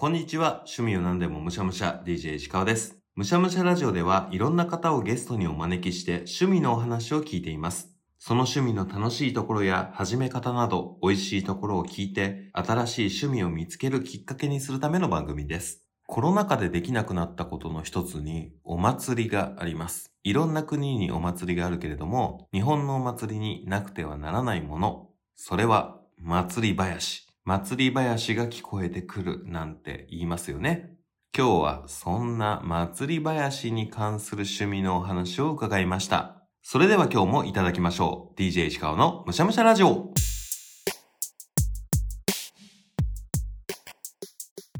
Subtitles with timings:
[0.00, 0.64] こんにちは。
[0.64, 2.96] 趣味を何でもむしゃむしゃ DJ 石川です。
[3.16, 7.90] むしゃむしゃラジオではいろんな方をゲストにお招きして趣味のお話を聞いています。
[8.18, 15.84] その趣味の楽しいところや始め方など美味しいところを聞いて新しい趣味を見つけるきっかけにするための番組です。
[16.06, 20.14] コロナ禍でできなくなったことの一つにお祭りがあります。
[20.24, 25.10] いろんな国にお祭りがあるけれども日本のお祭りになくてはならないもの。
[25.36, 27.29] それは祭り林。
[27.50, 30.92] 祭り林が聞こえてくるなんて言いますよね。
[31.36, 36.44] 今日はそんな祭り林に関する趣味のお話を伺いました。
[36.62, 38.40] それでは今日もいただきましょう。
[38.40, 40.14] DJ 石川のむしゃむしゃラジオ。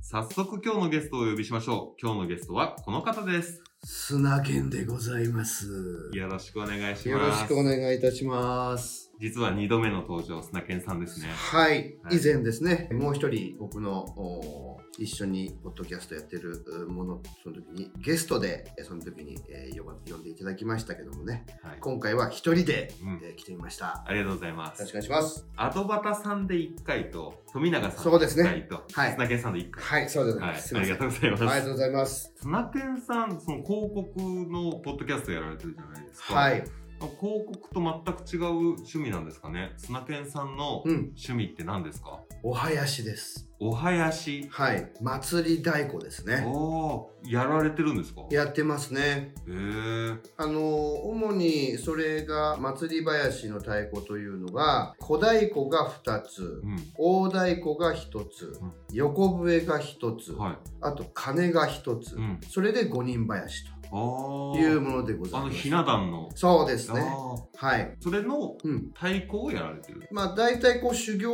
[0.02, 2.00] 早速今日のゲストをお呼びしましょう。
[2.00, 3.64] 今日のゲストはこの方です。
[3.82, 6.08] 砂源でございます。
[6.12, 7.08] よろしくお願いします。
[7.08, 9.09] よろしくお願いいたします。
[9.20, 11.28] 実は2度目の登場、砂健さんですね。
[11.28, 11.70] はい、
[12.02, 21.76] はい以前ですね、もう一人僕のお一緒にポッドキャストやってるうもの、その時にゲストで、えその時に、えー呼ば呼んでいただきましたけどもね、はい。
[21.80, 24.02] 今回は一人で、うんえー来てみました。
[24.06, 24.92] ありがとうございまよろしすくお。
[24.94, 25.46] 願いします。
[25.56, 29.82] アドバタさんで1回と、富永さんでそうですね1回と、はい砂健さんで1回。
[30.00, 30.56] はい、そうでございはい。
[30.56, 30.68] ます。
[30.68, 31.42] すありがとうございます。
[31.42, 32.32] ありがとうございます。
[32.36, 36.34] 砂健さん、その広告のポッドキャストやられてるじゃないですか。
[36.34, 36.64] はい。
[37.06, 39.72] 広告と全く違う趣味なんですかね。
[39.76, 43.46] 砂健さんのうん、趣味って何ですか、お囃子です。
[43.62, 44.48] お囃子。
[44.50, 46.42] はい、祭り太鼓ですね。
[46.46, 48.22] おー、やられてるんですか？
[48.30, 49.34] へやってますね。
[49.46, 50.18] ー。
[50.38, 56.76] あの主にそれが祭り林の太鼓というのが小太鼓が2つうん。
[56.98, 60.56] 大太鼓が1つうん横笛が1つ、はい。
[60.80, 62.40] あと鐘が1つ、うん。
[62.48, 63.79] それで五人林あー。
[63.90, 65.50] というものでございます。
[65.50, 66.28] あの、ひな壇の。
[66.34, 67.00] そうですね。
[67.00, 67.80] あはい。
[67.80, 68.90] ーそれのうん。
[68.94, 70.08] 太鼓をやられてる。
[70.12, 71.32] まあ大体こう修行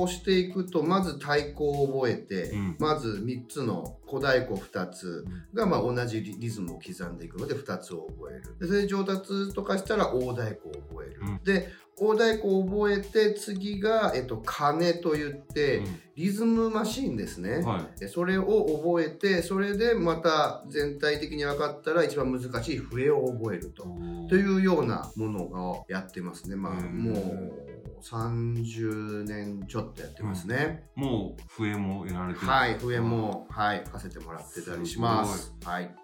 [0.00, 2.76] をしていくとまず太鼓を覚えて、うん。
[2.78, 8.58] まず3つの小太鼓2つがまあ同じリリズムを刻んでいくので2つを覚える。
[8.58, 11.40] でそれで上達とかしたら大太鼓を覚える、うん。
[11.44, 11.68] で
[12.02, 15.82] 大太鼓を覚えて次が、えっと、鐘といって、
[16.14, 18.00] リズムマシーンですね、うんはい。
[18.00, 23.84] でそれを覚えてそれでまた全体的に分かったら一番難しい笛を覚えると。
[24.28, 26.56] というようなものをやってますね。
[26.56, 30.84] まあ、うんもう30年ちょっとやってますね。
[30.96, 35.54] もう笛もやられてるはい、笛も、はい、吹かせてもらってたりします。
[35.64, 35.94] はい。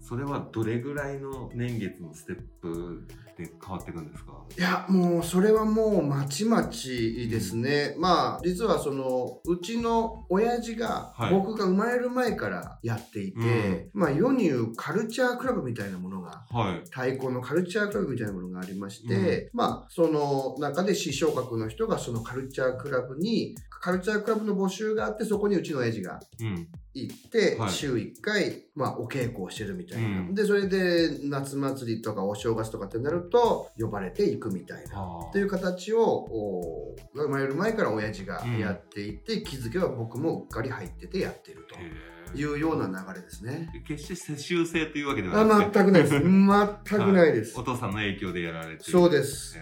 [0.00, 4.32] それはどれぐらいの年月のステップで変わっていくんですか？
[4.56, 7.94] いや、もう、それはもう、まちまちですね。
[7.98, 16.80] まあ、実はその、うちの親父がはい、僕が生まれる前からやっていて、まあ、世に言うカルチャークラブみたいなものがはい。
[16.84, 26.68] 太鼓のカルチャークラブみたいなものがありまして、まあ、その中で師匠格の人がそのカルチャークラブに、カルチャークラブの募集があって、そこにうちの親父がうん。
[26.94, 30.08] 行って、はい週1回、まあ、お稽古をしてるみたいな。
[30.08, 35.00] うんで、それで夏祭りとかお正月とかってなると、呼ばれていくみたいな。
[35.00, 43.70] はという形を、お生まれる前から親父がやっていて、気づけば僕もうっかり入っててやってるとへいうような流れですね。
[43.74, 46.14] ー決して世襲制というわけではあなくて全くないです。
[46.20, 47.62] 全くないですお。
[47.62, 49.58] 父さんの影響でやられてるそうです。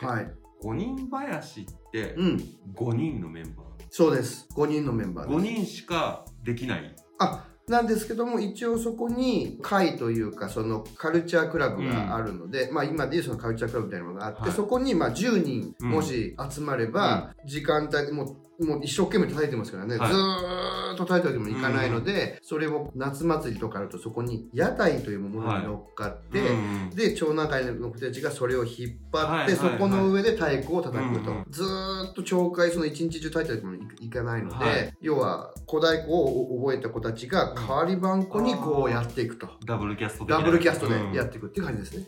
[0.00, 0.30] はい。
[0.62, 2.36] 五人林ってうん。
[2.74, 4.48] 5人のメンバそうです。
[4.56, 5.52] 5人のメンバーーです。
[5.52, 14.52] 5人しかできないあ、なんですけども、一応そこに会というか、そのカルチャークラブがあるので、まあ今でいうそのカルチャークラブみたいなものがあって、はい。
[14.52, 15.90] そこにまあ10人うん。
[15.90, 20.12] もし集まれば、時間帯もう、もう一生懸命叩いてますからね、はい。
[20.12, 29.56] ずーっと叩いてもいかないので、それを夏祭りとかあるとそこに屋台というものに乗っかって、うんで町内会の子たちがそれを引っ張って、はいはいはい。
[29.56, 31.44] そこの上で太鼓を叩くと、うんうん。
[31.50, 34.92] ずーっと町会その一日中叩いてもいかないので、はい。
[35.00, 41.12] 要は小太鼓を覚えた子たちが代わり番子にこうやっていくと、ダブルキャスト的なダブルキャストでうん。
[41.12, 42.06] やっていくっていう感じですね、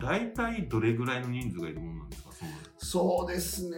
[0.00, 2.30] 大体どれぐらいの人数がいるものなんですか
[2.78, 3.76] そうですね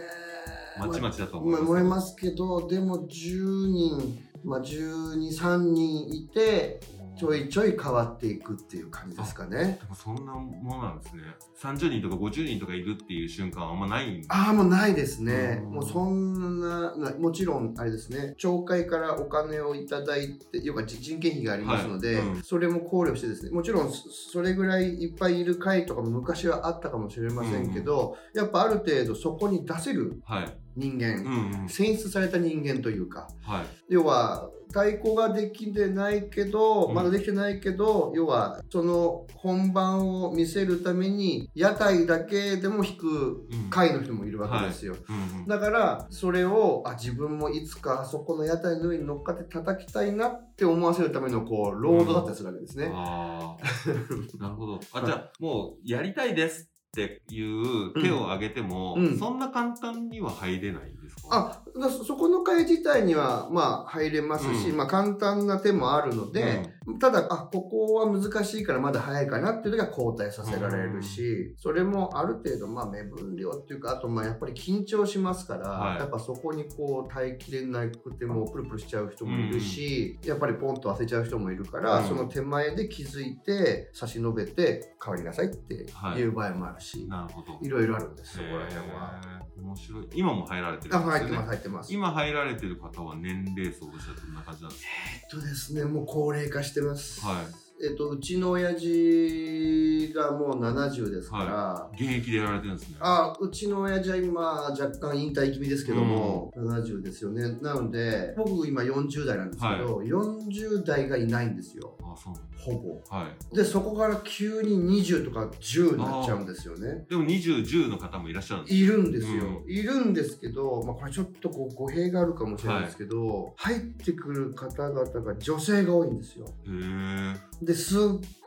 [0.79, 2.15] まちまちだと思います。
[2.15, 6.79] けどでも10人まあ123人いて
[7.17, 9.79] ちょいちょい変わっていくっていう感じですかね。
[9.81, 11.21] でもそんなものなんですね。
[11.61, 15.61] 30人とか50人とかいるっていう瞬間はあんまないんでああ、もうないですね。
[15.63, 15.73] うん。
[15.75, 22.27] もうそんな、なもちろん、あれですね、町会からお金をいただいて、要はじ人件費がありますので、はい。
[22.27, 22.43] うん。
[22.43, 31.69] それも考慮してですね、もちろんそそれぐらいいっぱいいる会とかも昔はあったかもしれませんけど、やっぱある程度そこに出せるはい人間、うんうん。
[31.69, 33.65] 選出された人間というか、はい。
[33.89, 36.95] 要は太鼓ができてないけど、うん。
[36.95, 43.69] まだできてないけど、要は、その本番を見せるために、屋台だけでも弾くうん。
[43.69, 44.95] 会の人もいるわけですよ。
[45.07, 45.47] うんうん。
[45.47, 52.91] だから、それを、あ、自分もいつかあそこの屋台の上に乗っかって叩きたいなって思わせるための、こう、労働だったりするわけですね。
[52.93, 54.37] ああ。
[54.37, 54.79] なるほど。
[54.93, 56.69] あ、じゃあ、もう、やりたいです
[57.03, 59.17] っていう手を挙げても、うん。
[59.17, 60.81] そんな簡単には入れない。
[60.83, 61.63] んですか？
[61.75, 64.77] あ、だそそこの会自体には、まあ、入れますし、うん。
[64.77, 75.99] まあ、簡単な手もあるので、ただ、あ、ここは難しいからまだ早いかなっていう時は交代させられるし、それもある程度、まあ、目分量っていうか、あと、まあ、やっぱり緊張しますから、はい。
[75.99, 82.07] やっぱそこにこう、耐えきれなくても、プルプルしちゃう人もいるし、やっぱりポンと当てちゃう人もいるから、うん。
[82.07, 85.73] その手前で気づいて、差し伸べて、変わりなさいって
[86.17, 86.23] い。
[86.23, 87.57] う場合もあるし、なるほど。
[87.61, 89.19] い、ろいろあるんです、そこら辺は。
[89.57, 90.07] 面白い。
[90.13, 91.27] 今も入られてるあ、んですよね。
[91.27, 91.93] 入ってます、入ってます。
[91.93, 94.85] 今入られてる方は年齢層としてはどんな感じなんです
[95.23, 97.21] えっとですね、もう高齢化してます。
[97.21, 97.64] かはい。
[97.83, 102.95] えっと、うちの親父がもう70ですから、現役でやられてるんですね。
[102.99, 107.57] あうちの親父は今若干引退気味ですけども、70ですよね。
[107.61, 111.97] なので僕今40代なんですけど、40代がいないんですよ。
[112.01, 113.15] あ、そうほぼ。
[113.15, 113.55] はい。
[113.55, 117.05] でそこから急に20とか10になっちゃうんですよね。
[117.09, 126.47] でも20、10の方もいらっしゃるんですいるんですよ、ういるんですけど、まあ、これちょっとこう語弊があるかもしれないですけど、入ってくる方々が女性が多いんですよ。
[126.65, 128.01] へーですっ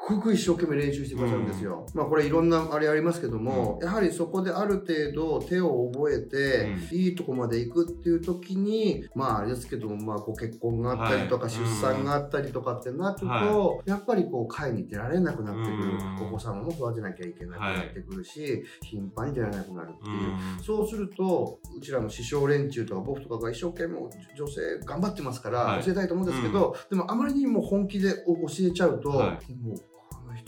[0.08, 1.86] ごく一生懸命練習してくださるんですよ。
[1.94, 15.92] まあこれいろんなあれありますけども、やはりそこである程度手を覚えて、いいとこまで行くっていう時に、まああれですけども、まあご結婚があったりとか、はい出産があったりとかってなると、はやっぱりこう会に出られなくなってくる。
[15.92, 16.28] うん。
[16.28, 20.16] お子さんも育てなきゃいけなくなってくるし、頻繁に出られなくなるっていう。
[20.56, 20.62] うん。
[20.62, 23.98] そうすると、うちらの師匠連中とか僕とかが一生懸命
[24.36, 25.84] 女性頑張ってますから、はい。
[25.84, 29.76] 教えたいと思うんですけど、でもあまりにも本気で教えちゃうと、はもう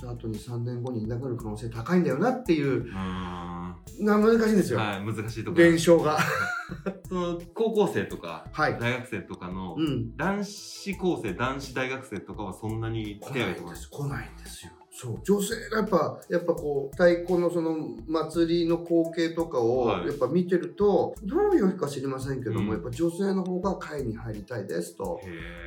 [0.01, 4.79] この人後に3年後にいなくなる可能性高いんだよなっていう、うーんはな難しいんですよ。
[4.81, 5.69] い、難しいところ。
[5.69, 6.19] 現象が。
[7.09, 8.79] その高校生とかはい。
[8.79, 10.17] 大学生とかのうん。
[10.17, 13.91] 男子高生、男子大学生とかはそんなに来手を挙げてもらないんです。
[13.91, 14.73] 来ないんですよ。
[14.93, 15.21] そう。
[15.25, 17.77] 女性がやっぱ、やっぱこう、太鼓のその
[18.09, 25.21] 祭りの光景とかを、はいやっぱ見てると、どういうわけか知りませんけども、うんやっぱ女性の方が会に入りたいですと。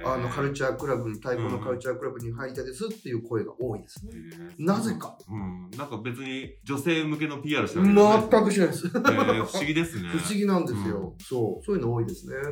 [0.05, 4.13] あの、カルチャークラブに、太鼓のカルチャークラブに入りたいですっていう声が多いですね。
[4.57, 5.17] なぜか。
[5.29, 5.69] うん。
[5.77, 8.87] なんか別に女性向けの PR してるわけ全くしないです。
[8.87, 10.09] えー不思議ですね。
[10.13, 11.15] 不思議なんですよ。
[11.19, 11.65] そう。
[11.65, 12.35] そういうの多いですね。
[12.35, 12.47] え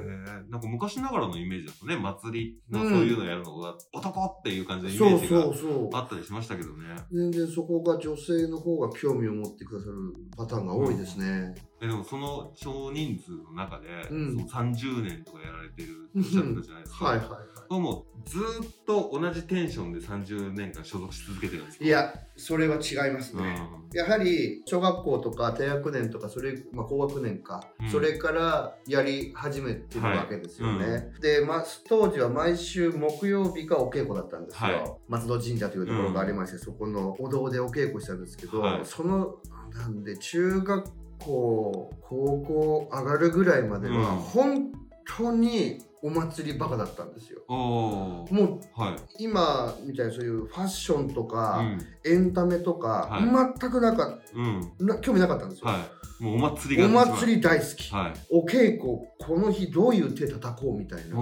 [0.47, 5.99] ーなんか昔ながらのイメージだとね、祭りのうんそういうのやるのが、男っていう感じのイメージが。
[5.99, 6.95] あったりしましたけどね。
[7.11, 9.95] 全然そこが女性の方が興味を持ってくださる
[10.37, 11.55] パターンが多いですね。
[11.81, 14.35] えでもその少人数の中で、うん。
[14.35, 17.05] その30年とかやられてるっておっしゃったじゃないですか。
[17.05, 17.37] はいはいは
[17.71, 21.85] これもうずーっと同じテンションで30年間所属し続けてるんですか？
[21.85, 21.87] い。
[21.87, 23.57] いや、それは違いますうん、ね。
[23.93, 27.89] やはり小学校とか低学年とかそれ、まあ、高学年か、うん。
[27.89, 31.21] それからやり始めてるわけですよね、はい。
[31.21, 34.93] で、まあ、当時は毎週木曜日がお稽古だったんですよ、はい。
[35.07, 38.85] 松戸神社というところがありまして、そこのお堂でお稽古したんですけど、はい。
[38.85, 39.37] その
[39.73, 40.91] なんで中学
[41.23, 44.71] 校高校上がるぐらいまでは、うん本
[45.17, 49.23] 当にお祭りバカだったんですよもうはい。
[49.23, 52.11] 今みたいなそういうファッションとか、うん。
[52.11, 54.87] エンタメとか、はい全くなかっうん。
[54.87, 55.79] な興味なかったんですよ、は
[56.19, 56.23] い。
[56.23, 56.89] もうお祭りがお。
[56.89, 58.13] 祭り大好き、はい。
[58.31, 61.15] お稽古この日どういう手叩こうみたいな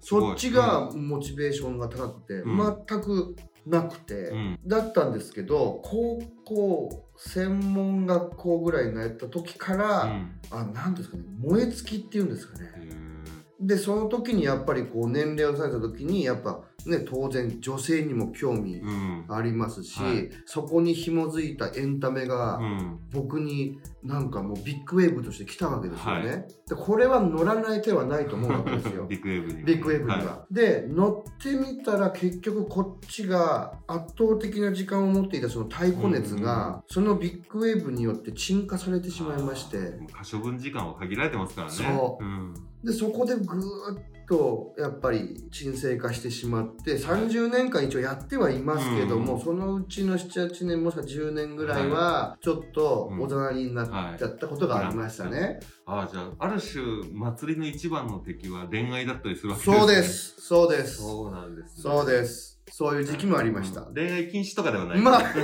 [0.00, 2.56] そっちがモチベーションが高くて、うん
[2.88, 3.36] 全く
[3.68, 4.58] なくて、うん。
[4.66, 10.40] だったんですけど高校専門学校ぐらいになった時から、うん。
[10.50, 13.07] あなんですかね燃え尽きっていうんですかねへ
[13.60, 18.80] でその時にやっぱりこう年齢をされた時にやっぱね当然女性にも興味。
[19.28, 22.98] ありますし、はいそこに紐づいたエンタメが、うん。
[23.12, 29.64] 僕になんかもうビッグウェーブとして来たわけですよね、はでこれは乗らない手はないと思うわけですよ ビッグウェーブに。
[29.64, 41.74] ビッグウェーブには、はで乗ってみたら結局こっちが圧倒的な時間を持っていたその太鼓熱が、そのビッグウェーブによって沈下されていしまいまして可処分時間は限られてますからね。
[41.74, 42.54] そううん。
[42.84, 49.40] でそこでぐーっとやっぱり沈静化してしまって30年間一応やってはいますけども、うん。
[49.40, 56.82] そのうちの78年もしくは10年ぐらいはちょっとおざなりになっちゃったことがありましたね、ああ、じゃあ、ある種、
[57.12, 59.76] 祭りの一番の敵は恋愛だったりするわけですね。
[59.78, 60.02] そうで。
[60.02, 60.40] す。
[60.40, 60.96] そうです。
[60.98, 61.82] そうなんです、ね。
[61.82, 62.60] そうです。
[62.70, 63.94] そういう時期もありました、うん。
[63.94, 65.00] 恋愛禁止とかではない。
[65.00, 65.22] まあ。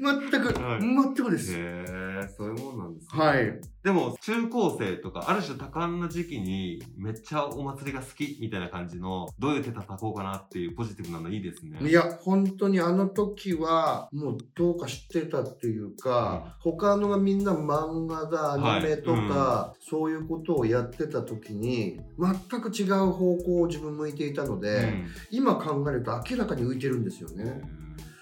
[0.00, 0.80] 全く、はい。
[0.80, 1.84] 全くです、へ
[2.24, 3.22] えそういうもんなんですね。
[3.22, 3.60] はい。
[3.82, 11.78] でも、中高生とか、ある種多感な時期に、めっちゃお祭りが好きみたいな感じの、どういう手叩こうかなっていうポジティブなのいいですね。
[11.88, 24.94] いや、本当にあの時は、もうどうか知ってたっていうか、他のがみんな漫画だ、アニメとか、そういうことをやってた時に、全く違う方向を自分向いていたので、
[25.30, 27.62] 今考えると明らかに浮いてるんですようんね。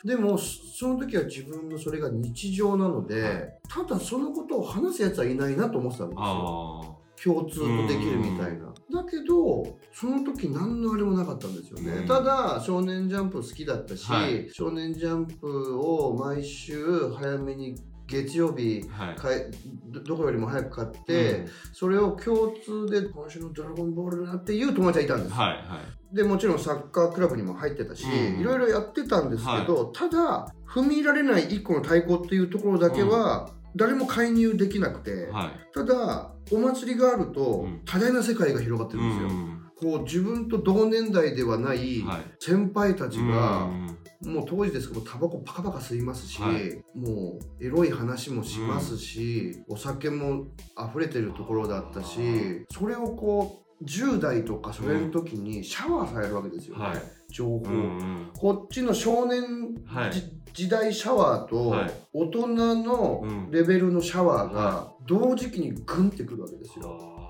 [0.05, 6.25] でも、その時は自分のそれが日常なので、ただそのことを話す奴はいないなと思ってたんですよ。
[6.25, 8.73] あ共通とできるみたいな。
[8.93, 11.93] だけど、その時何のあれもなかったんですよね。
[11.99, 17.75] うんただ、少年ジャンプ好きだったし、はい少年ジャンプを毎週早めに
[18.11, 18.83] 月曜日。
[19.17, 19.51] かえ
[19.87, 25.55] どどこよりも早く買って、それを共通で今週の「ドラゴンボール」だなっていう友達がいたんです、はいは
[26.13, 26.17] い。
[26.17, 28.41] でもちろんサッカークラブにも入ってたし、うん。
[28.41, 35.51] いろいろやってたんですけど、ただ踏み入られない一個の太鼓っていうところだけは誰も介入できなくて、はい。
[35.73, 37.81] ただお祭りがあるとうん。
[37.85, 39.93] 多大な世界が広がってるんですよ、うん。
[39.93, 42.25] こう自分と同年代ではないはい。
[42.39, 46.83] 先輩たちが、うんもう当時ですけどタバコパカパカ吸いますし、はい。
[46.95, 50.49] もうエロい話もしますし、お酒も
[50.79, 56.77] 溢れてるところだったしそれをこう10代とかそれの時にシャワーされるわけですよ。
[56.77, 57.03] ね、はい。
[57.31, 58.31] 情報、うんうん。
[58.37, 60.13] こっちの少年はい。
[60.13, 60.23] じ
[60.53, 61.91] 時代シャワーとはい。
[62.13, 62.47] 大人
[62.83, 67.21] のうんレベルのシャワーがは同時期にグンってくるわけですよ。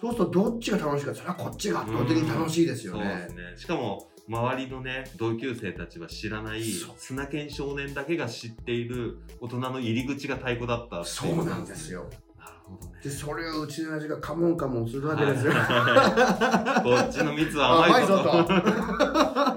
[0.00, 3.34] そうするとどっちが楽しいかそれはこっちが圧倒的に楽しいですよそうでねす。
[3.34, 3.42] ね。
[3.56, 6.62] しかも、周りのね、同級生たちは知らない
[6.98, 12.04] 砂犬少年だけが知っている大人の入り口が太鼓だったそうなんですよ。
[12.36, 13.00] なるほどね。
[13.02, 15.52] でそれをうちの親父がカモンカモンするわけですよ。
[15.52, 18.28] は いこっちの蜜は甘いぞと。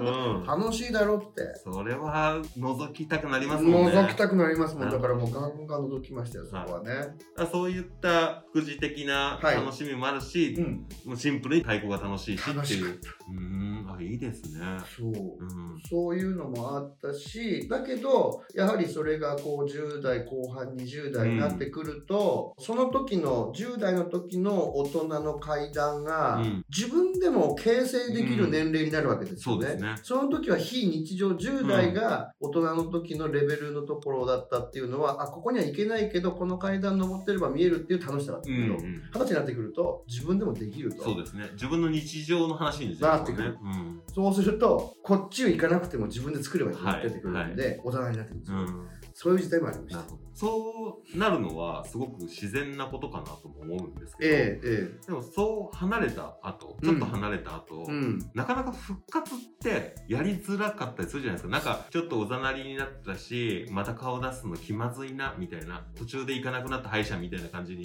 [0.02, 0.46] うん。
[0.46, 1.42] 楽しいだろって。
[1.62, 3.92] それは覗きたくなりますもんね。
[3.92, 4.90] 覗きたくなりますもん。
[4.90, 7.16] だからもうガンガン覗きましたよ、そこはね。
[7.36, 10.86] あそういった副次的なはい楽しみもあるし、うん。
[11.04, 12.92] もうシンプルに太鼓が楽しいしっていう楽しかっ。
[13.30, 14.60] うーん、あ、いいですね。
[14.96, 15.08] そう。
[15.08, 15.80] うん。
[15.88, 29.62] そういうのもあったし、だけど、やはりそれがこう10代後半、20代になってくると、その時の、10代の時の大人の階段が、うん自分でも形成できる年齢になるわけですよね。
[29.66, 29.94] そうですね。
[30.02, 39.02] その時は非日常10代が大人の時のレベルのところだったっていうのは、あ、ここには行けないけど、この階段登ってれば見えるっていう楽しさだったけど、うんうん。
[39.12, 41.04] 歳になってくると自分でもできると。
[41.04, 41.48] そうですね。
[41.52, 43.81] 自分の日常の話になってくるうん。
[44.14, 48.58] そうすると、こっちを行かなくても自分で作ればいいってなってくるんで、大人になってくるんですよ。
[48.58, 48.88] うん。
[49.14, 50.02] そういう時代もありました。
[50.34, 57.92] そうなるのはすごく自然なことかなとも思うんですけど、ええ、えでもそう離れた後、ちょっと離れた後、え。
[57.92, 58.18] うん。
[58.34, 61.50] なかなか復活ってやりづらかったりするじゃないですか。
[61.50, 65.84] なんかちょっとおざなりになったし、また顔出すの気まずいな、みたいな。
[65.94, 67.84] 途中で行かなくなった歯医者みたいな感じに。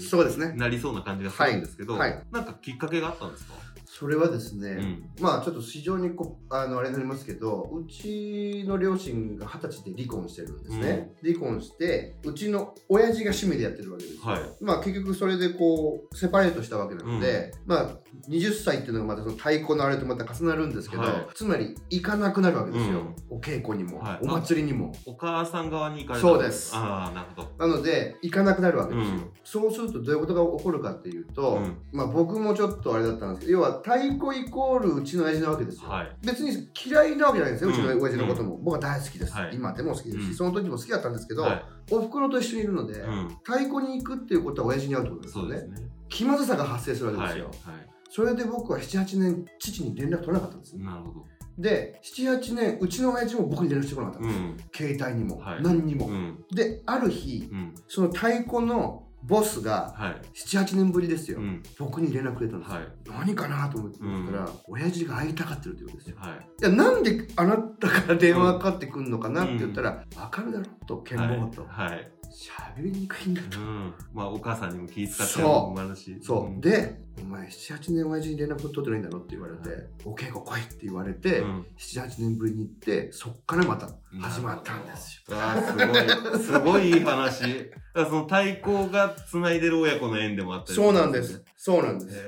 [0.56, 3.54] なりそうな感じがするんですけど、はいはいなんかきっかけがあったんですか？
[3.90, 5.10] それはですね、うん。
[5.22, 14.42] まあちょっと非常にこうあのあれになりますけどうちの両親が二十歳で離婚してるんですね、離婚してうちの親父が趣味でやってるわけですよ、はい。
[14.62, 17.90] まあ結局それでこうセパレートしたわけなので、まあ
[18.30, 21.28] 20歳っていうのがまたその太鼓のあれとまた重なるんですけど、はい。
[21.34, 24.20] つまり行かなくなるわけですよ、お稽古にも、はい。
[24.22, 24.94] お祭りにも。
[25.06, 26.28] お母さん側に行かれた。
[26.28, 26.76] そうです。
[26.76, 27.68] ああ、なるほど。
[27.68, 29.32] なので行かなくなるわけですよ、うん。
[29.44, 31.78] そうするとどういうことが起こるかっていうと、うん。
[31.92, 36.16] まあ僕もちょっとあれだったんですけど要は太鼓イコールうちの親父なわけですよ、はい。
[36.24, 41.66] 別に嫌いなわけじゃないですよ、うちのうん親父のことも、僕は大好きです、はい今でも好きですし、うんその時も好きだったんですけど、はい。
[41.92, 43.28] お袋と一緒にいるので、うん。
[43.44, 45.90] 太鼓に行くっていうことは親父に会うってことですよねね。
[46.10, 47.28] 気まずさが発生するわけはい。
[47.28, 47.78] ですよ、は
[48.10, 50.80] それで僕は78年父に連絡取らなかったんですい。
[50.80, 51.26] なるほど。
[51.58, 54.58] で78年うちの親父も僕に連絡してこなかったんです、うん。
[54.74, 56.46] 携帯にも、はい何にも、うん。
[56.52, 57.76] である日うん。
[57.88, 60.22] その太鼓のボスがはい。
[60.36, 61.64] 78年ぶりですよ、うん。
[61.80, 63.26] 僕に連絡くれたんですよ、はい。
[63.26, 66.40] 何かなと思ってたら、親父が会いたがってるって言うんですよはい。
[66.62, 71.66] いや、なんであなたから電話かかってくるのかなって言ったら、わかるだろと、剣謀と。
[71.68, 72.12] はい。
[72.38, 73.60] 喋りにくいんだと。
[73.60, 73.94] うん。
[74.14, 76.20] まあ、お母さんにも気遣ってもし。
[76.22, 76.50] そう。
[76.50, 83.90] ん、で、お前、7、8年親父に連絡取ってないんだろって言われて、お稽古来いって言われて、うん7、8年ぶりに行って、そっからまた
[84.22, 85.36] 始まったんですよ。
[85.36, 87.72] わあ、すごい、すごいいい話。
[87.96, 91.44] その太鼓が繋いでる親子の縁でもあったりそうなんです。。
[91.58, 92.16] そうなんです。
[92.16, 92.22] へ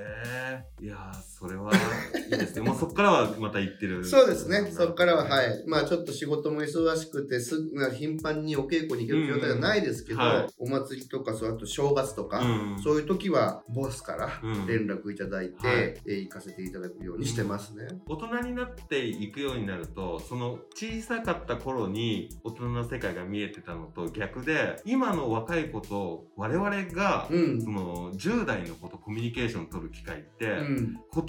[0.82, 0.86] え。
[0.86, 2.62] いやー、それは、いいですね。
[2.68, 4.04] もうそこからはまた行ってる。
[4.04, 4.70] そうですね。
[4.72, 5.64] そこからは、はい。
[5.68, 17.88] まあちょっと仕事も忙しくて、すぐ、頻繁にお稽古に行ける状態じゃないですけど、うんはいお祭りとか、そうあと正月とか、うんそういう時はボスからうん連絡いただいて、はいえー行かせていただくようにしてますね。
[18.08, 27.70] 大人になっていくようになるとその小さかった頃に大人の世界が見えてたのと逆で今の若い子と我々が、うんそ。
[27.72, 30.58] の10代の子とコミュニケーション取る機会って、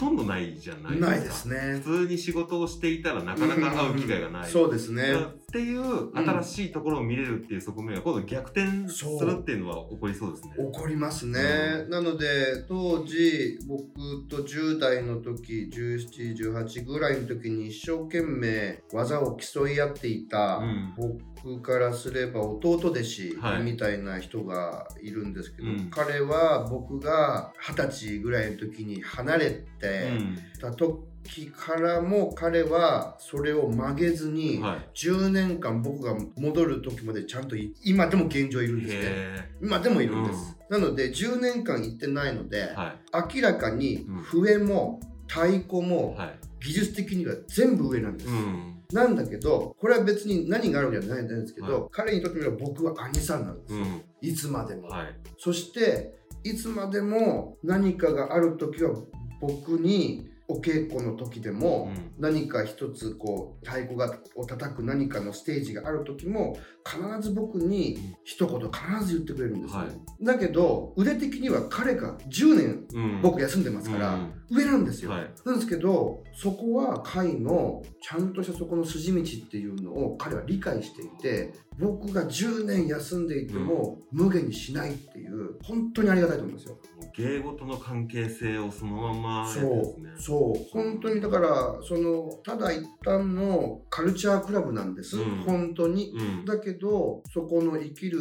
[0.00, 1.58] とんどないじゃないですかないですね。
[1.84, 5.12] 普通に仕事をしていたらなかなか会う機会がない、そうですね。
[5.50, 10.52] っていう新しいところを見れるっていう側面が今度逆転するっていうのは起こりそうですね。
[10.72, 11.40] 起こりますね、
[11.86, 20.94] うなので当時僕と10代の時1718ぐらいの時に一生懸命技を競い合っていた、うん。
[21.42, 23.62] 僕からすれば弟弟子はい。
[23.62, 25.90] みたいな人がいるんですけど、うん。
[25.90, 30.12] 彼は僕が二十歳ぐらいの時に離れて
[30.60, 31.09] た時
[31.54, 34.88] からも彼はそれを曲げずうに、ん、はい。
[34.94, 43.36] 10年間僕が戻る時までちゃんとい今でも現状いるんですねへ今でもいるんです、なので10年間行ってないのでー、はい。
[43.36, 46.38] 明らかにうん笛も太鼓もはい。
[46.62, 48.82] 技術的には全部上なんです、うん。
[48.92, 54.02] なんだけどこれは別に何があるわけじゃないんですけど、はい彼にとってみれば僕は兄さんなんですよ、うん。
[54.20, 55.16] いつまでも、はい。
[55.38, 58.94] そしていつまでも何かがある時は
[59.40, 62.10] 僕にお稽古の時でも、うん。
[62.18, 70.24] 何か一つこう太鼓がを叩く何かのステージがある時も必ず僕に一言必ず言ってくれるんですね、はい。
[70.24, 73.22] だけど腕的には彼が10年うん。
[73.22, 74.32] 僕休んでますから、うん。
[74.50, 75.30] 上なんですよ、はい。
[75.44, 86.78] なんですけどそこは会のちゃんとしたそこの筋道っていうのを彼は理解していて僕が10年休んでいても無限にしないっていう本当にありがたいと思うんですよ。
[87.16, 90.39] 芸事の関係性をそのままやそう
[90.72, 95.42] 本当にだからそのただ一旦のカルチャークラブなんです、うん。
[95.42, 96.12] 本当に。
[96.14, 96.44] うん。
[96.44, 98.18] だけどそこの生きる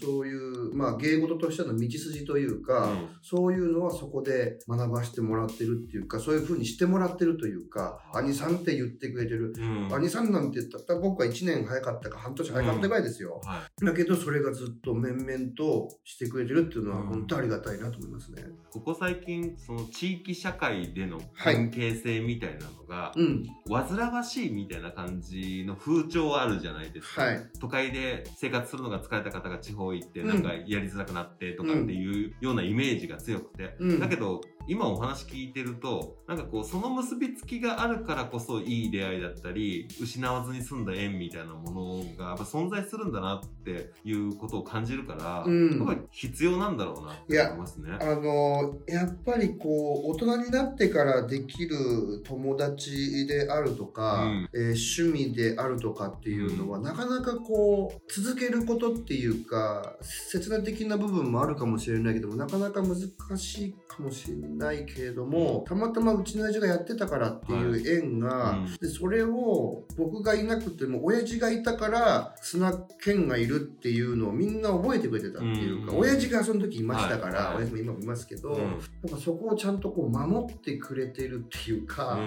[0.00, 3.08] そういうまあ芸事としての道筋というか、うん。
[3.22, 9.88] そういうのはそこで学ばしてもらってるっていうかそういう風にしてもらってるというか兄さんって言ってくれてる、うん。
[9.94, 17.06] 兄さんなんて言ったら僕は1年早かったか半年早かったぐらいですよ、はだけどそれがずっと面々としてくれてるっていうのはうん。
[17.06, 18.42] 本当ありがたいなと思いますね。
[18.42, 18.44] い。
[18.72, 23.46] ここ最近、その地域社会での関係性みたいなのが、うん。
[23.68, 27.22] 煩わしいみたいな感じの風潮あるじゃないですか。
[27.22, 27.50] はい。
[27.60, 30.42] 都会で生活するのが疲れた方が地方行ってうんなん。
[30.42, 34.00] かやりづらくなってとかっていうようなイメージが強くて、うん。
[34.00, 45.78] だけど今お話聞いてるとなんかこうその結びつきがあるからこそいい出会いだったり失わずに済んだ縁みたいなものがやっぱ存在するんだなっていうことを感じるから、うん。
[45.78, 47.90] やっぱり必要なんだろうなって思いますね。
[48.00, 54.48] あのやっぱりこう大人になってからできる友達であるとか、うん。
[54.54, 62.96] えー趣味であるとかっていうのは、なかなかこう続けることっていうか切な的な部分もあるかもしれないけどもなかなか難
[63.38, 64.50] しいかもしれない
[64.86, 68.76] けれども、たまたまうちの親父がやってたからっていう縁が、うん。
[68.76, 75.98] でそれを僕がいなくても親父がいたから砂健がいるっていうのをみんな覚えてくれてたっていうか、うん。
[75.98, 77.54] 親父がその時いましたから、はい。
[77.54, 77.64] はい。
[77.64, 78.60] 親父も今もいますけど、うん。
[78.60, 78.66] や
[79.06, 82.18] っぱそこをちゃんとこう守ってくれてるっていうか、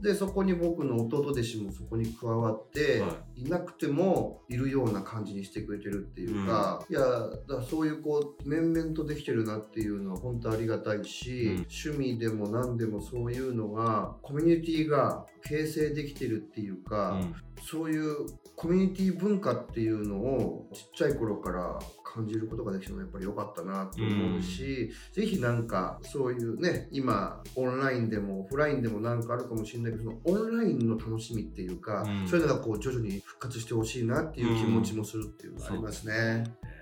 [0.00, 3.48] でそこに僕の弟弟子もそこに加わって、、はい。
[3.48, 17.34] なくてもいるような感じにしてくれてるっていうか、いやだそういうこう面々とできてるなっていうのは本当ありがたいし、うん趣味でも何でもそういうのがコミュニティが形成できてるっていうか、うん。
[17.64, 32.28] そういうコミュニティ文化っていうのをちっちゃい頃から感じることができたのはやっぱり良かったなと思うし、ぜひなんかそういうね今オンラインでもオフラインでもなんかあるかもしれないけどそのオンラインの楽しみっていうか、うん。
[32.28, 36.14] そういうのがこう徐々に復活してほしいなっていう気持ちもするっていうのがありますね。
[36.14, 36.44] へ
[36.78, 36.81] え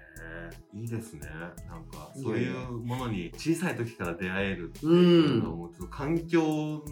[0.73, 1.20] いいですね。
[1.68, 6.40] なんか、そういうものに小さい時から出会えるってういうのはもうちょっと環境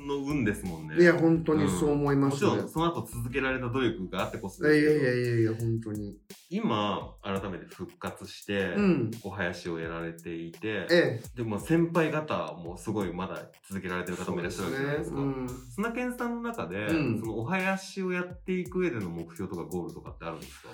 [0.06, 0.96] の運ですもんね。
[1.00, 2.50] いや本当にそう思いますね。
[2.50, 6.16] もちろん、その後続けられた努力があってこそいやいですけどやいやいやいや本当に。
[6.50, 9.10] 今、改めて復活して、うん。
[9.22, 11.22] お囃子をやられていて、ええ。
[11.36, 15.18] でも先輩方もすごいまだ続けられてる方もいらっしゃるじゃないですか。
[15.18, 20.68] うん砂健さんの中で、うんそのお囃子をやっていく上での目標とかゴールとかってあるんですか？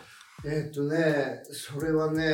[0.47, 2.25] えーっとね、それはね、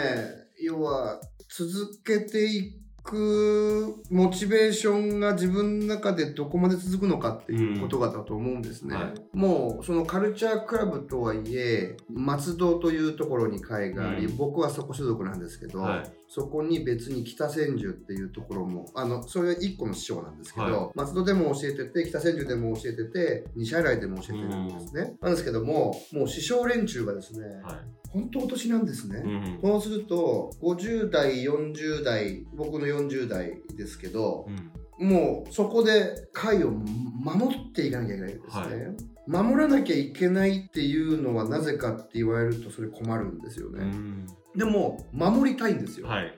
[0.61, 8.95] 要は続けていくモチベーションが自分の中でどこまで続くのかっていうことがだと思うんですね。
[8.95, 9.01] うん。
[9.01, 9.15] はい。
[9.33, 14.37] もうそのカルチャークラブとはいえ松戸というところに会があり、うん。
[14.37, 16.13] 僕はそこ所属なんですけど、はい。
[16.29, 25.17] そこに別に北千住っていうところもあのそれ1個の師匠なんですけど、は松戸でも教えてて北千住でも教えてて西新井でも教えてるんですね。
[25.21, 29.23] なんですけどももう師匠連中がですね、はい本当お年なんですね。
[29.25, 29.59] うん。
[29.63, 34.71] そうすると50代40代僕の40代ですけどうん。
[35.01, 39.45] もうそこで会を守っていかなきゃいけないんですね、はい。
[39.45, 46.31] 守らなきゃいけないっていうのはなぜかって言われるとそれ困るんですようね、んでも守りたいんですよ、はいは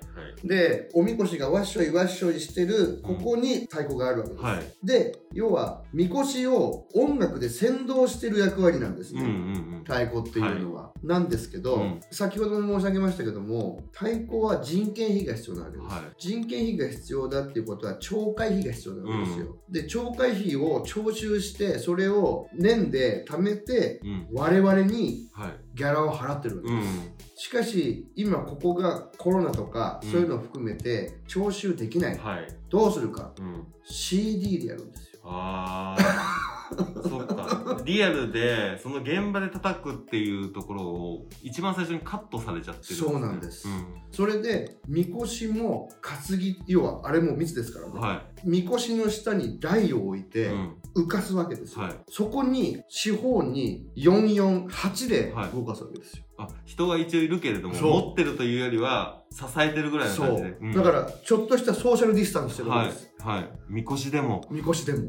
[0.44, 0.46] い。
[0.46, 4.62] でおみこしがわっしょいわっしょいしてるここに太鼓があるわけです、はい。
[4.82, 9.30] で要はみこしを音楽で先導してる役割なんですね、うんう
[9.68, 12.00] ん太鼓っていうのは、なんですけど、うん。
[12.12, 16.02] 先ほども申し上げましたけども太鼓は人件費が必要なわけです、はい。
[16.18, 24.26] 人件費が必要だっていうことは懲戒費が必要なわけですよ、で懲戒費を徴収してそれを年で貯めてうんうん。
[24.34, 27.12] 我々にはいギャラを払ってるわけうです、ん。
[27.36, 30.10] しかし今ここがコロナとかうん。
[30.10, 32.48] そういうのを含めて徴収できない、はい。
[32.68, 33.32] どうするか。
[33.38, 33.66] うん。
[33.84, 35.20] CD でやるんですよ。
[35.24, 36.72] ああ
[37.08, 37.80] そっか。
[37.84, 42.94] リアルでその現場で叩くっていうところを一番最初にカットされちゃってる。
[42.94, 43.68] そうなんです。
[43.68, 43.84] うん。
[44.10, 51.96] それでみこしも担ぎ要はあれも密ですからね、はみこしの下に台を置いい、てうん浮かすわけですよ、はい。
[52.08, 55.50] そこに四方に448ではい。
[55.50, 60.66] 動かすわけですよ、あ人が一応いるけれども持ってるというよりは支えてるぐらいの感じで、う。
[60.66, 60.72] ん。
[60.72, 63.50] だからちょっとしたソーシャルディスタンスしてるわはいけです、はい。
[63.68, 64.46] みこしでも。
[64.50, 65.08] みこしでも。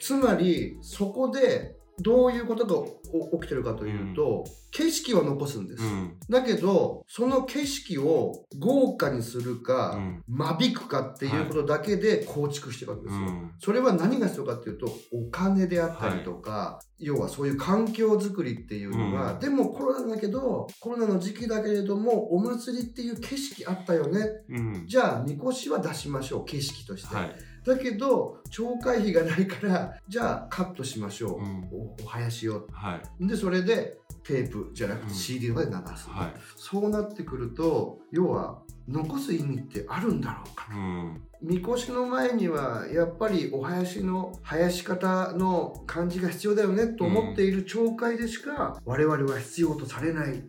[0.00, 2.76] つまりそこでどういうことが
[3.12, 6.16] お起きてるかというと、景色は残すんです、うん。
[6.30, 10.22] だけどその景色を豪華にするか、うん。
[10.28, 13.52] 間引くかっていうことだけで構築していくわけですよ、うん。
[13.58, 19.40] それは何が必要かっていうとお金であったりとか、要はそういう環境づくりっていうのが、うん。
[19.40, 24.20] でもコロナだけどコロナの時期だけれどもお祭りっていう景色あったよね。
[24.48, 24.86] うん。
[24.86, 31.68] じゃあみこしは出しましょう景色として、はいだけど懲戒費がないからじゃあカットしましょう、うん。
[31.72, 33.26] おお囃子をはい。
[33.26, 35.08] でそれでテープじゃなくうん。
[35.08, 36.34] て CD とかで流す、はい。
[36.56, 41.22] そうなってくると要は残す意味ってあるんだろうかうん。
[41.40, 50.28] みこしの前にはやっぱりお囃子の囃し方の感じが必要だよねと思っている町会でしか我々は必要とされない。
[50.28, 50.42] はい。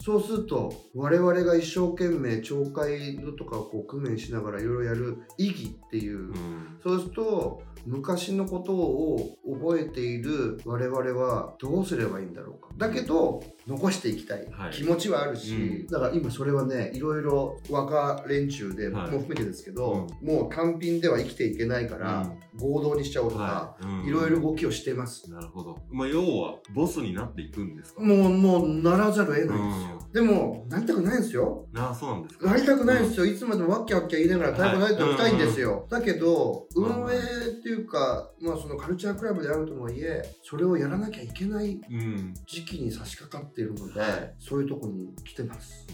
[0.00, 6.78] そうすると我々が一生懸命町会のとかをこう工面しながらいろいろやる意義っていう、うん。
[6.82, 12.68] そうすると昔のことを覚えている我々はどうすればいいんだろうか。
[12.76, 14.46] だけど残していきたい。
[14.50, 14.72] はい。
[14.72, 15.86] 気持ちはあるし、うん。
[15.86, 19.10] だから今それはねいろいろ若連中で僕はい。
[19.10, 23.84] も含めてですけど、もう単品では生きていけないから合同にしちゃおうとか、はい。
[23.84, 24.08] うん。
[24.08, 25.30] いろいろ動きをしてます。
[25.30, 25.78] なるほど。
[25.90, 28.00] まあ要はボスになっていくんですか？
[28.00, 31.66] もうもうならざるを得ないんですよ、でもなりたくないんですよ。
[31.74, 32.46] ああそうなんですか。
[32.50, 37.04] なりたくないんですよ、いつまでもわっきゃわっきゃ言いながら太鼓ないとおきたいんですよ、だけどうん。
[37.04, 42.34] 運営っていうか、まあ、そのカルチャークラブであるとはいえそれをやらなきゃいけないうん。
[42.46, 45.86] 時期に差し掛かっているので、はいそういうとこに来てます。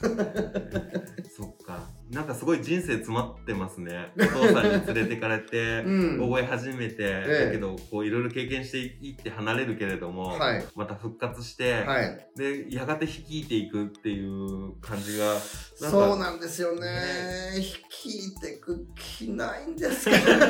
[0.00, 1.88] そっか。
[2.10, 4.12] なんかすごい人生詰まってますね。
[4.18, 6.20] お父さんに連れてかれてうん。
[6.20, 10.64] 覚え始めて、えだけどこういろいろ経験していって離れるけれども、はい。
[10.74, 12.26] また復活して、はい。
[12.36, 16.80] でやがて率いていくっていう感じがそうなんですよね。
[16.80, 17.58] ね。
[17.58, 17.76] 率
[18.08, 20.22] いてく気ないんですけど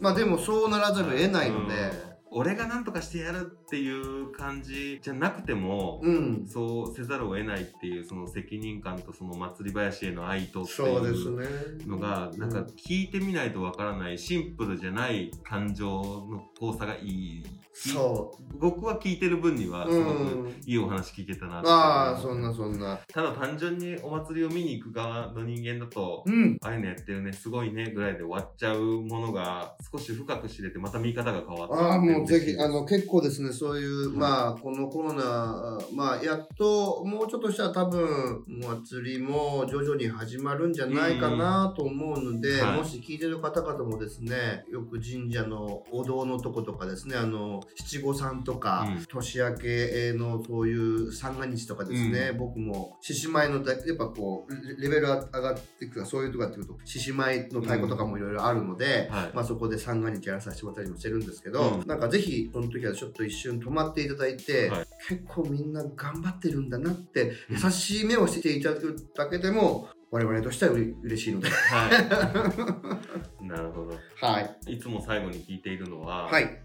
[0.00, 1.74] まあでもそうならざるを得ないので。
[1.74, 2.10] うん。
[2.32, 6.44] 俺が何とかしてやるっていう感じじゃなくても、うん。
[6.48, 11.46] そうせざるを得ないっていうその責任感とその祭り林への愛とっていうね。
[11.86, 17.44] のがなんか聞いてみないとわからないシンプルじゃない感情の交差がいい。
[17.72, 22.98] そ僕は聞いてる分にはうすごくうんいいお話聞けたなってああそんなそんな。
[23.06, 26.58] ただ単純にお祭りを見に行く側の人間だと、うん。
[26.60, 34.16] ああいうのやってるねすごいねぐらいで終わっちゃうものが少し深く知れてまた見方が変わってああ、もうぜひ、あのの、結構ですね、そういう、はい。
[34.16, 42.78] まあ、このコロナ、まあ、やっと、もうちょっとしたら多分、お祭りも徐々に始まるんじゃないかなと思うので、はい。
[42.78, 49.04] もし聞いてる方々もですね、よく神社のお堂のとことかですね、あの、七五三とか、うん。
[49.04, 59.30] 年明けのそういう三が日とかですね、う僕も獅子舞のだ、やっぱこう、レレベル上がっていくか、そういうとかっていうと、獅子舞の太鼓とかもいろいろあるので、はい。
[59.34, 61.86] まあ、そこで三が日やらさせてもらったりもしてるんですけど、うん。
[61.86, 64.86] なんかぜひその時はちょっと一瞬止まっていただいて、はい。
[65.08, 67.56] 結構みんな頑張ってるんだなってうん。
[67.62, 71.48] 優しい目をしていただくだけでも我々としてはうれ嬉しいので。
[71.48, 71.88] は
[73.40, 73.44] い。
[73.46, 73.98] なるほど。
[74.20, 74.74] はい。
[74.74, 76.60] いつも最後に聞いているのは、はい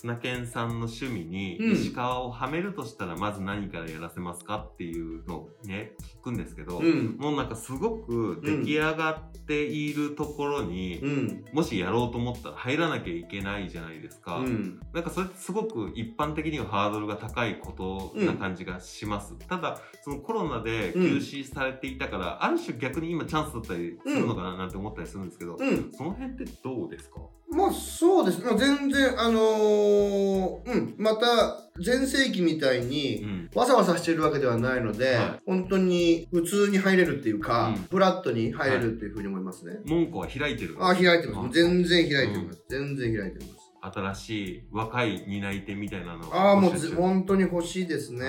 [0.00, 1.72] 砂犬さんの趣味にうん。
[1.72, 7.16] 石川をはめるとしたらまず何からやらせますかっていうのをね聞くんですけど、うん。
[7.18, 11.44] もうなんかすごく出来上がっているところに、うん。
[11.52, 14.80] もしやろうと思ったら入らなきゃいけないじゃないですか、うん。
[14.94, 25.92] なんかそれってすごく一般的にはハードルが高いことな感じがします、ただそのコロナで休止されていたから、ある種逆に今チャンスだったりするのかななんて思ったりするんですけど、うん。
[25.92, 27.20] その辺ってどうですか？
[27.50, 28.38] まあそうです。
[28.38, 30.94] ねまあ全然あのーうん。
[30.98, 33.50] また全盛期みたいに、うん。
[33.54, 35.40] わさわさしてるわけではないので、はい。
[35.46, 37.74] 本当に普通に入れるっていうか、うん。
[37.90, 39.78] フラットに入れるっていうふうに思いますね。
[39.86, 41.52] 門戸は開いてるあ、開いてまあす。
[41.54, 42.62] 全然開いてます。
[42.68, 43.59] 全然開いてます。
[43.82, 48.26] 新しい若い担い手みたいなのをああ、もう本当に欲しいですね。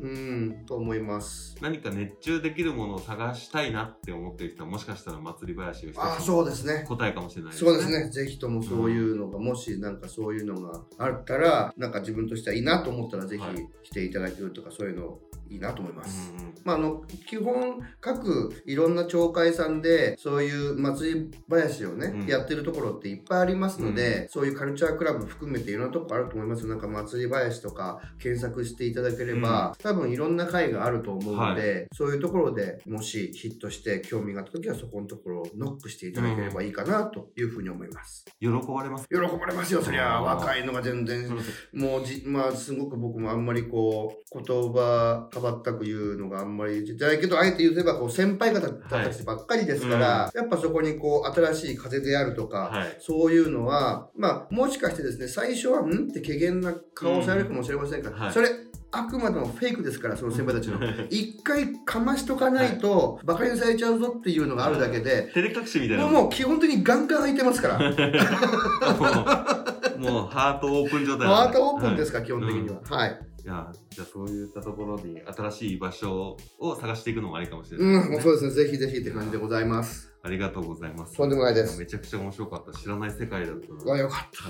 [0.00, 1.56] うん、と思います。
[1.60, 6.84] 何か熱中できるものを探したいなって思ってる人はもしかしたら祭り林を一ああ、つそうですね。
[6.88, 8.10] 答えかもしれないですそうですね。
[8.10, 15.18] ぜひともそういうのが、もしなんかそういうのがあったら、なんか自分としてはいいなと思ったら、ぜひはい来ていただけるとか、そういうの
[15.50, 16.32] いいなと思います。
[16.32, 16.54] うんうん。
[16.64, 22.26] まあ、あの基本各いろんな町会さんでそういう祭り林をね、うん。
[22.26, 26.66] やってるところっていっぱいありますので、そういうカルチャークラブ含めていろんなとこあると思います。
[26.66, 38.24] なんか祭り林とか検索していただければ、多分いろんな会があると思うので、そういうところでもしヒットして興味があった時はそこのところをノックしていただければいいかなというふうに思います。
[38.40, 39.08] 喜ばれます。
[39.08, 40.20] 喜ばれますよそりゃ。
[40.20, 41.28] 若いのが全然
[41.72, 52.96] もうじ、まあ、すごく僕もあんまりこう、言葉、かばったく言うのがあんまりじゃないけど、あえて言えば、こう、先輩方たちばっかりですから、やっぱそこにこう、新しい風であるとか、はい。
[53.00, 58.16] そういうのは、まあ、もしかしてですね、最初は、んって怪げな顔をされるかもしれませんが、うん。
[58.16, 58.32] はい。
[58.32, 58.48] それ、
[58.92, 60.78] あくまでもフェイクですから、その先輩たちの。
[61.10, 66.04] 一回かましとかないと、馬鹿にされちゃうぞっていうのがあるだけで、照れ隠しみたいな。
[66.04, 67.78] もうもう基本的にガンガン開いてますから。
[70.00, 72.80] もうハートオープン状態ハートオープンですかか、基本的には。
[72.84, 73.20] はい。
[73.42, 78.50] いやじゃあそういったところに新しい場所を探していくのもありかもしれないね、うん、そうですね。
[78.50, 80.12] ぜひぜひって感じでございます。
[80.22, 84.40] ありがとうございますとんでもないですめちゃくちゃ面白かった知らない世界だったあ、なよかっ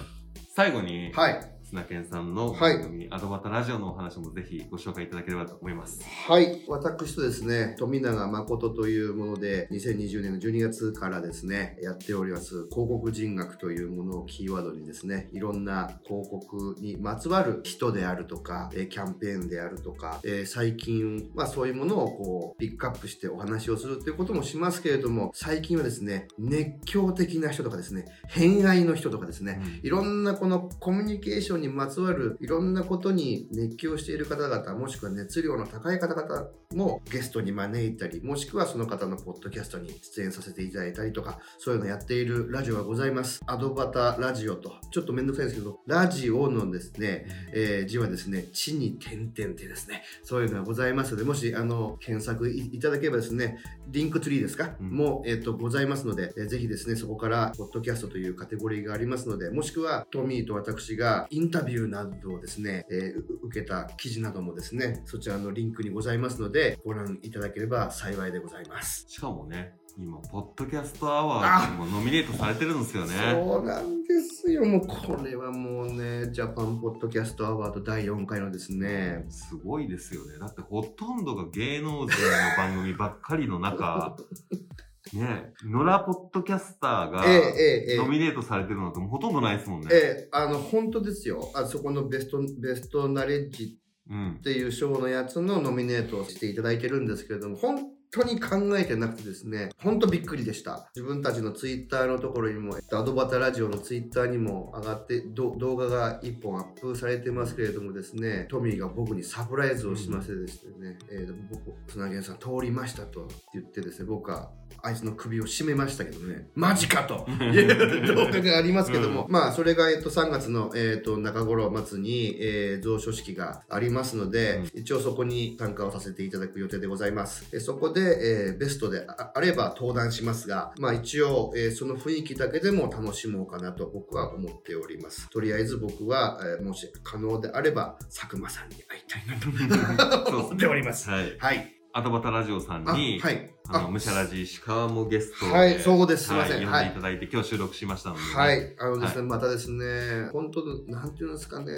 [0.55, 1.21] 最後に、た。
[1.21, 1.60] はい。
[1.71, 2.79] 砂犬さんのはい。
[2.79, 6.03] 番組、アドバタラジオのお話もぜひご紹介いただければと思います。
[6.27, 6.65] はい。
[6.67, 43.41] 私とですね、富永誠というもので、2020年の12月からですね、やっております、広告人学というものをキーワードにですね、いろんな広告にまつわる人であるとか、えーキャンペーンであるとか、えー最近はそういうものをこう、ピックアップしてお話をするということもしますけれども、最近はですね、熱狂的な人とかですね、偏愛の人とかですね、いろんなこのコミュニケーションにまつわるいろんなことに熱狂している方々、もしくは熱量の高い方々もゲストに招いたり、もしくはその方のポッドキャストに出演させていただいたりとか、そういうのやっているラジオがございます。
[43.47, 69.07] アドバタラジオと、ちょっとめんどくさいんですけど、ラジオのですね、えー字はですね、地に点々ってですね、そういうのがございますので、もし、あの、検索いいただければですね、リンクツリーですか、うんもう、えっ、と、ございますので、えーぜひですね、そこから、ポッドキャストというカテゴリーがありますので、もしくは、トミーと私がインタビューなどをですね、えーう受けた記事などもですね、そちらのリンクにございますので、ご覧いただければ幸いでございます。
[69.09, 74.64] しかもね今ポッドキャストアワードにもノミネートされてるんですよねそうなんですよ。
[74.64, 84.16] もうこれはもうね、ジャパンポッドキャストアワード第4回のですね、すごいですよねだってほとんどが芸能人の番組ばっかりの中
[85.12, 91.51] ね野良ポッドキャスターがええええええノミネートされてるのってほとんどないですもんね、ええあの、本当ですよ。
[91.55, 100.90] あそこのベスト、ベストナレッジうんっていう賞のやつのノミネートをしていただいてるんですけれども、本当に考えてなくてですね、本当びっくりでした。
[100.94, 114.51] 自分たちのツイッターのところにも、えっとアドバタラジオのツイッターにも上がって、ど動画が1本アップされてますけれどもですね、トミーが僕にサプライズをしましてですね、えー僕、砂源さん通りましたと言ってですね、僕は
[114.83, 127.46] あいつの首を絞めましたけどね、マジかと いう動画がありますけども、まあ、それが、えっと、3月の、えっと、中頃末に、えー、蔵書式がありますので、一応そこに参加をさせていただく予定でございます。
[127.53, 135.29] えそこで、えーベストでああれば登壇しますが、まあ一応、えーその雰囲気だけでも楽しもうかなと僕は思っております。
[135.31, 141.09] とりあえず僕は、えーもし可能であれば、佐久間さんに会いたいなと 思っております。
[141.11, 141.77] はいはい。
[141.93, 143.53] アドバタラジオさんあ、に、はい。
[143.69, 148.27] あの、むしゃらじ石川もゲストではいそうですすいませんはい、呼んでいただいて、今日収録しましたので、ね。
[148.35, 148.77] はい。
[148.79, 151.73] あのですね、またですね、本当なんていうんですかね、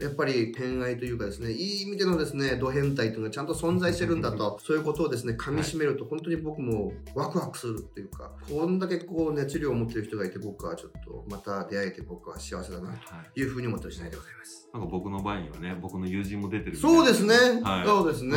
[0.00, 12.98] やっぱり偏愛というかですね、いい意味でのですね、ド変態というのがちゃんと存在してるんだと、そういうことをですね、噛み締めると、本当に僕もワクワクするっていうか、こんだけこう熱量を持ってる人がいて、僕はちょっとまた出会えて僕は幸せだなはい
[13.34, 14.68] というふうに思ってる次第でございます。
[14.72, 18.36] なんか僕の場合にはね、僕の友人も出てるそうですね、はいそうですね。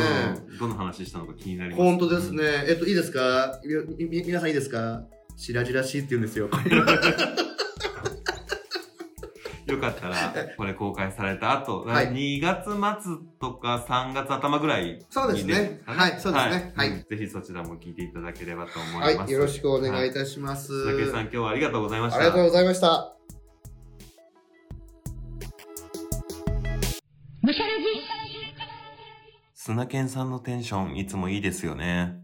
[0.50, 1.82] うんどの話したのか気になります。
[1.82, 2.42] 本当ですね。
[2.68, 3.60] えっと、いいですか？
[3.64, 5.04] 皆さんいいですか？
[5.36, 6.48] 白々しいって言うんですよ。
[9.72, 12.70] よかったら、 これ公開された後、はい2月
[13.02, 19.18] 末とか3月頭ぐらいにそうですねかはいそうですねはいうんぜひそちらも聞いていただければと思います。
[19.18, 20.66] はい、よろしくお願いいたします。
[20.68, 22.18] 鈴木さん、今日はありがとうございました。
[22.18, 23.16] ありがとうございました。
[29.54, 32.16] 砂犬さんのテンションいつもいいですよね。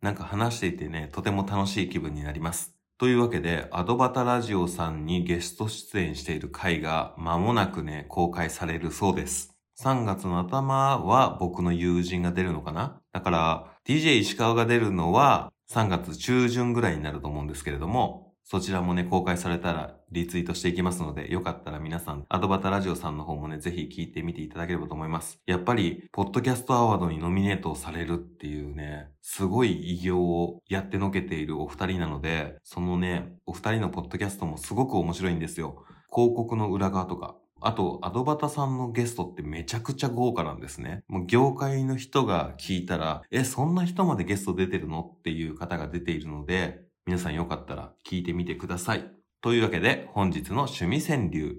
[0.00, 2.75] なんか話していてね、とても楽しい気分になります。
[2.98, 9.54] というわけで、アドバタラジオさんにゲスト出演している回が間もなくね、公開されるそうです。
[9.78, 12.98] 3月の頭は僕の友人が出るのかな？
[13.12, 25.40] だから、DJ 石川が出るのは3月中旬ぐらいになると思うんですけれども、そちらもね、公開されたらリツイートしていきますので、よかったら皆さん、アドバタラジオさんの方もね、ぜひ聞いてみていただければと思います。
[25.46, 35.84] やっぱり、ポッドキャストアワードにノミネートされるっていうね、すごい偉業をやってのけているお二人なので、そのね、お二人のポッドキャストもすごく面白いんですよ。
[36.14, 41.02] 広告の裏側とか、あと、アドバタさんのゲストってめちゃくちゃ豪華なんですね。
[41.08, 45.00] もう業界の人が聞いたら、え、そんな人までゲスト出てるの？
[45.00, 49.08] っていう方が出ているので、皆さんよかったら聞いてみてください。
[49.40, 51.56] というわけで、本日の趣味川柳。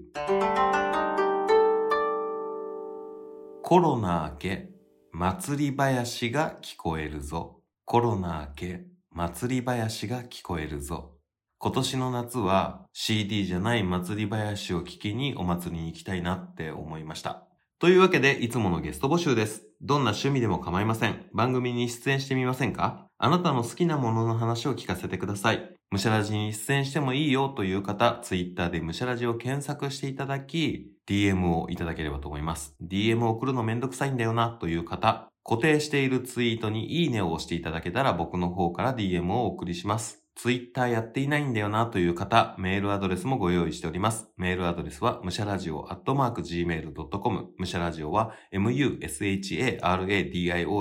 [3.62, 4.68] コロナ明け、
[5.10, 7.62] 祭り林が聞こえるぞ。
[7.86, 11.14] コロナ明け、祭り林が聞こえるぞ。
[11.56, 17.47] 今年の夏は CD じゃない祭り林を聞きにお祭りに行きたいなって思いました。
[17.80, 19.62] というわけで、いつものゲスト募集です。
[19.80, 21.26] どんな趣味でも構いません。
[21.32, 23.06] 番組に出演してみませんか？
[23.18, 25.76] あなたの好きなものの話を聞かせてください。
[25.92, 32.74] むしゃらじに出演してもいいよという方、ツイッターでむしゃらじを検索していただき、DM をいただければと思います。
[32.82, 40.17] DM を送るのめんどくさいんだよなという方、固定しているツイートにいいねを押していただけたら僕の方から DM をお送りします。
[40.38, 44.30] ツイッターやっていないんだよなという方、メールアドレスもご用意しております。
[44.36, 47.48] メールアドレスは、むしゃらじお、アットマーク、gmail.com。
[47.58, 48.98] むしゃらじおは、musharadio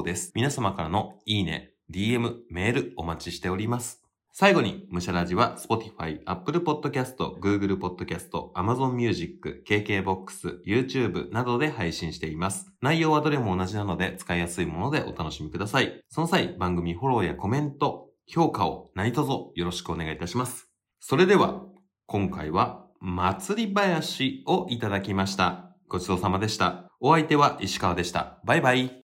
[0.03, 0.31] です。
[0.35, 4.03] 皆様からのいいね、DM、メールお待ちしております。
[4.31, 12.71] 最後に、むしゃらじは Spotify、Apple Podcast、Google Podcast、Amazon Music、KKBOX、YouTube などで配信しています。
[12.83, 15.99] 内容はどれも同じなので使いやすいものでお楽しみください。
[16.09, 20.69] その際、番組フォローやコメント、評価を何卒よろしくお願いいたします。
[20.99, 21.63] それでは、
[22.05, 25.75] 今回は祭り林をいただきました。
[25.87, 26.91] ごちそうさまでした。
[26.99, 28.39] お相手は石川でした。
[28.43, 28.91] バイバイ。